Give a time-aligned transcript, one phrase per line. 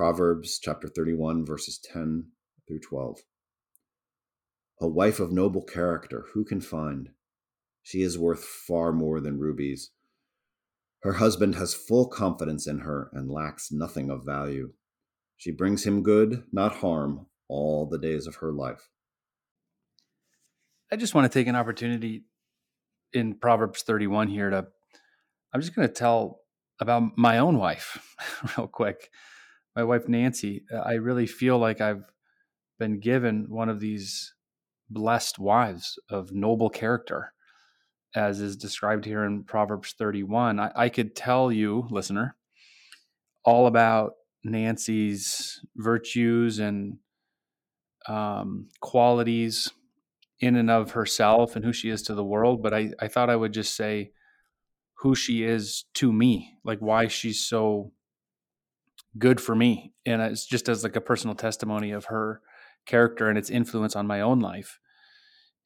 [0.00, 2.28] Proverbs chapter 31, verses 10
[2.66, 3.18] through 12.
[4.80, 7.10] A wife of noble character, who can find?
[7.82, 9.90] She is worth far more than rubies.
[11.02, 14.72] Her husband has full confidence in her and lacks nothing of value.
[15.36, 18.88] She brings him good, not harm, all the days of her life.
[20.90, 22.24] I just want to take an opportunity
[23.12, 24.66] in Proverbs 31 here to,
[25.52, 26.40] I'm just going to tell
[26.80, 28.16] about my own wife
[28.56, 29.10] real quick.
[29.76, 30.64] My wife, Nancy.
[30.84, 32.04] I really feel like I've
[32.78, 34.34] been given one of these
[34.88, 37.32] blessed wives of noble character,
[38.14, 40.58] as is described here in Proverbs 31.
[40.58, 42.36] I, I could tell you, listener,
[43.44, 46.98] all about Nancy's virtues and
[48.08, 49.70] um, qualities
[50.40, 53.30] in and of herself and who she is to the world, but I, I thought
[53.30, 54.12] I would just say
[54.94, 57.92] who she is to me, like why she's so
[59.18, 59.92] good for me.
[60.06, 62.40] And it's just as like a personal testimony of her
[62.86, 64.78] character and its influence on my own life.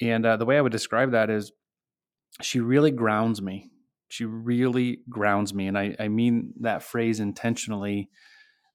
[0.00, 1.52] And uh, the way I would describe that is
[2.40, 3.70] she really grounds me.
[4.08, 5.66] She really grounds me.
[5.66, 8.10] And I, I mean that phrase intentionally.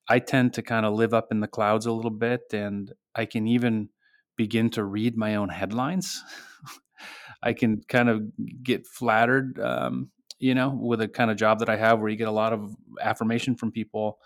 [0.10, 3.26] I tend to kind of live up in the clouds a little bit, and I
[3.26, 3.90] can even
[4.38, 6.24] begin to read my own headlines.
[7.44, 8.24] I can kind of
[8.64, 12.16] get flattered, um, you know, with a kind of job that I have where you
[12.16, 14.20] get a lot of affirmation from people.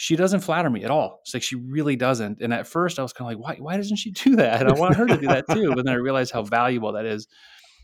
[0.00, 1.18] She doesn't flatter me at all.
[1.22, 2.40] It's like she really doesn't.
[2.40, 3.56] And at first, I was kind of like, why?
[3.60, 4.64] Why doesn't she do that?
[4.64, 5.74] I want her to do that too.
[5.74, 7.26] But then I realized how valuable that is.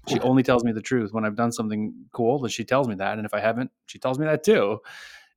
[0.09, 2.39] She only tells me the truth when I've done something cool.
[2.39, 4.79] That she tells me that, and if I haven't, she tells me that too.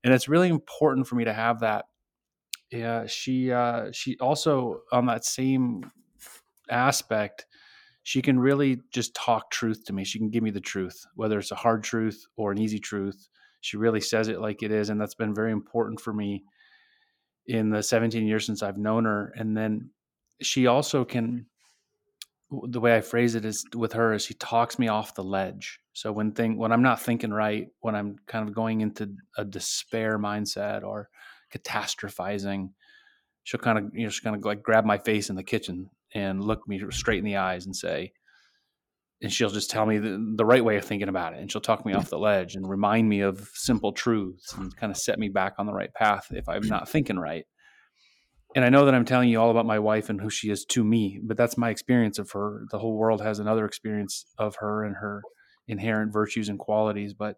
[0.04, 1.86] And it's really important for me to have that.
[2.70, 5.90] Yeah, she uh, she also on that same
[6.70, 7.48] aspect,
[8.04, 10.04] she can really just talk truth to me.
[10.04, 13.30] She can give me the truth, whether it's a hard truth or an easy truth.
[13.62, 14.92] She really says it like it is.
[14.92, 16.44] And that's been very important for me
[17.48, 19.34] in the 17 years since I've known her.
[19.38, 19.90] And then
[20.42, 21.46] she also can,
[22.52, 22.72] mm-hmm.
[22.72, 25.80] the way I phrase it is with her is she talks me off the ledge.
[25.94, 29.44] So when thing when I'm not thinking right, when I'm kind of going into a
[29.44, 31.10] despair mindset or
[31.52, 32.70] catastrophizing,
[33.44, 35.90] she'll kind of you know she'll kind of like grab my face in the kitchen
[36.14, 38.14] and look me straight in the eyes and say,
[39.22, 41.40] and she'll just tell me the, the right way of thinking about it.
[41.40, 44.92] And she'll talk me off the ledge and remind me of simple truths and kind
[44.92, 47.46] of set me back on the right path if I'm not thinking right.
[48.56, 50.66] And I know that I'm telling you all about my wife and who she is
[50.66, 52.64] to me, but that's my experience of her.
[52.72, 55.22] The whole world has another experience of her and her
[55.68, 57.14] inherent virtues and qualities.
[57.14, 57.36] But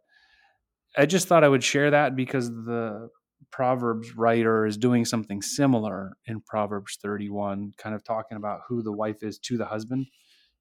[0.97, 3.09] I just thought I would share that because the
[3.51, 8.93] Proverbs writer is doing something similar in Proverbs 31, kind of talking about who the
[8.93, 10.07] wife is to the husband.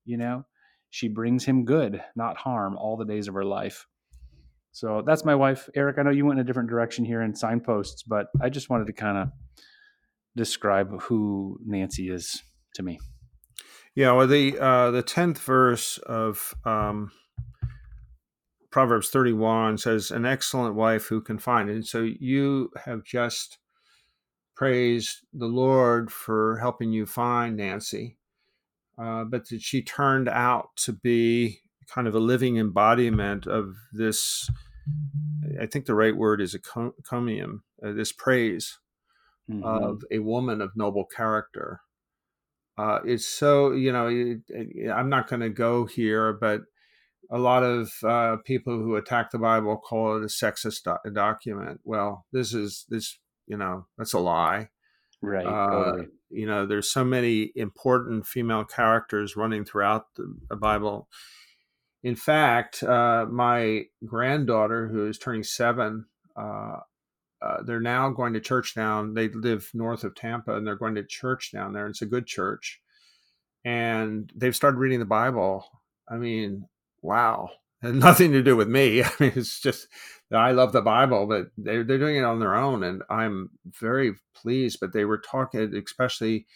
[0.05, 0.45] You know,
[0.91, 3.87] she brings him good, not harm, all the days of her life.
[4.73, 5.69] So that's my wife.
[5.75, 8.71] Eric, I know you went in a different direction here in signposts, but I just
[8.71, 9.29] wanted to kind of
[10.37, 12.43] describe who Nancy is
[12.75, 12.99] to me.
[13.95, 17.11] Yeah, well, the uh, the tenth verse of um,
[18.71, 21.71] Proverbs 31 says, An excellent wife who can find.
[21.71, 23.59] And so you have just
[24.55, 28.18] praised the Lord for helping you find Nancy,
[29.01, 34.51] uh, but that she turned out to be kind of a living embodiment of this.
[35.61, 38.79] I think the right word is encomium, uh, this praise
[39.51, 39.65] mm-hmm.
[39.65, 41.81] of a woman of noble character.
[42.77, 46.63] Uh, it's so, you know, it, it, I'm not going to go here, but
[47.31, 51.81] a lot of uh, people who attack the Bible call it a sexist do- document.
[51.85, 54.69] Well, this is this, you know, that's a lie.
[55.21, 55.47] Right.
[55.47, 56.07] Uh, totally.
[56.31, 61.09] You know, there's so many important female characters running throughout the, the Bible.
[62.03, 66.77] In fact, uh, my granddaughter, who is turning seven, uh,
[67.41, 69.15] uh, they're now going to church down.
[69.15, 71.87] They live north of Tampa, and they're going to church down there.
[71.87, 72.81] It's a good church,
[73.65, 75.65] and they've started reading the Bible.
[76.09, 76.69] I mean,
[77.03, 77.51] wow,
[77.83, 79.03] it nothing to do with me.
[79.05, 79.89] I mean, it's just
[80.33, 83.51] I love the Bible, but they're they're doing it on their own, and I'm
[83.81, 84.79] very pleased.
[84.81, 86.47] But they were talking, especially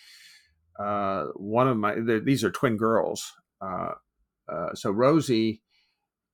[0.78, 3.32] uh, one of my these are twin girls.
[3.60, 3.92] Uh,
[4.52, 5.62] uh, so Rosie,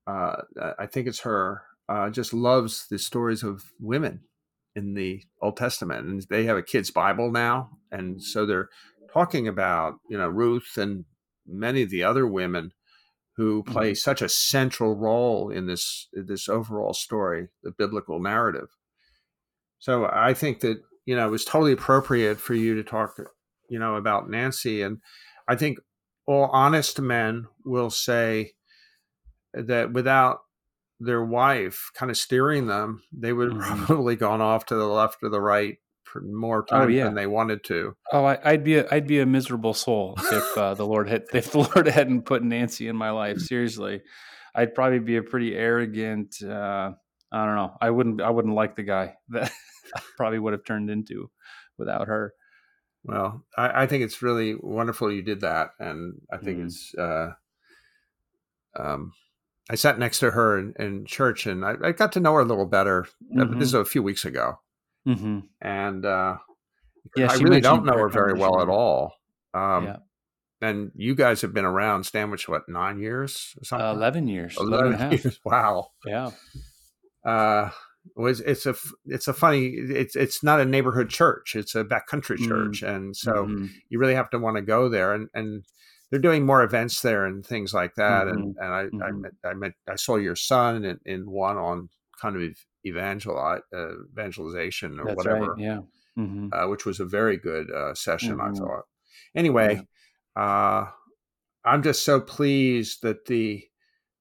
[0.07, 0.37] uh,
[0.79, 4.23] I think it's her, uh, just loves the stories of women
[4.75, 8.69] in the Old Testament, and they have a kids' Bible now, and so they're
[9.13, 11.05] talking about you know Ruth and
[11.47, 12.73] many of the other women
[13.39, 13.95] who play mm-hmm.
[13.95, 18.67] such a central role in this this overall story, the biblical narrative.
[19.79, 23.17] So I think that you know it was totally appropriate for you to talk,
[23.71, 24.99] you know, about Nancy, and
[25.47, 25.79] I think
[26.27, 28.55] all honest men will say
[29.55, 30.41] that without
[30.99, 33.85] their wife kind of steering them, they would mm-hmm.
[33.85, 35.79] probably gone off to the left or the right
[36.23, 37.05] more time Oh, yeah.
[37.05, 37.97] than they wanted to.
[38.13, 41.25] Oh, I, I'd be a, I'd be a miserable soul if uh, the Lord had
[41.35, 43.39] if the Lord hadn't put Nancy in my life.
[43.39, 44.03] Seriously,
[44.55, 46.43] I'd probably be a pretty arrogant.
[46.43, 46.93] Uh,
[47.31, 47.75] I don't know.
[47.81, 49.51] I wouldn't I wouldn't like the guy that
[49.95, 51.31] I probably would have turned into
[51.77, 52.33] without her.
[53.05, 56.65] Well, I, I think it's really wonderful you did that, and I think Mhm.
[56.67, 56.95] it's.
[56.97, 57.31] Uh,
[58.77, 59.13] um,
[59.71, 62.41] I sat next to her in, in church, and I, I got to know her
[62.41, 63.07] a little better.
[63.37, 63.59] Uh, Mhm.
[63.59, 64.61] This is a few weeks ago,
[65.15, 66.37] hmm and uh,
[67.17, 69.15] Yeah, I really don't know her very well at all.
[69.55, 69.97] Um, yeah,
[70.61, 73.87] And you guys have been around Stanwich what nine years or something?
[73.89, 75.25] uh, eleven years, 11 and a half.
[75.25, 75.41] years.
[75.45, 75.89] Wow.
[76.05, 76.31] Yeah,
[77.25, 77.71] Uh,
[78.17, 78.75] was it's a
[79.07, 82.49] it's a funny it's it's not a neighborhood church it's a backcountry Mm.
[82.49, 83.69] church and so Mhm.
[83.91, 85.65] you really have to want to go there and and
[86.11, 88.55] they're doing more events there and things like that and Mhm.
[88.57, 89.21] and I I Mhm.
[89.23, 91.91] met I met I saw your son in, in one on
[92.21, 92.43] kind of
[92.85, 95.59] evangelize uh, evangelization or that's whatever right.
[95.59, 95.81] Yeah.
[96.17, 98.59] hmm uh, which was a very good uh, session I Mhm.
[98.59, 98.85] thought
[99.35, 99.87] anyway
[100.37, 100.87] uh,
[101.65, 103.65] I'm just so pleased that the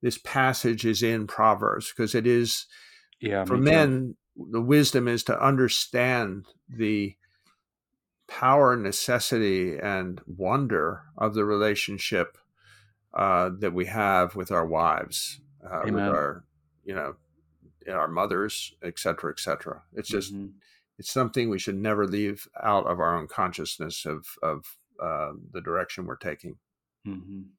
[0.02, 2.68] this passage is in Proverbs because it is
[3.20, 3.44] Yeah.
[3.46, 3.64] for me too.
[3.64, 7.18] men the wisdom is to understand the
[8.28, 12.38] power necessity and wonder of the relationship
[13.14, 16.46] uh, that we have with our wives uh, with our
[16.84, 17.16] you know
[17.90, 20.54] our mothers et cetera et cetera it's just Mhm.
[20.98, 25.62] it's something we should never leave out of our own consciousness of of uh, the
[25.62, 26.58] direction we're taking
[27.06, 27.50] Mhm.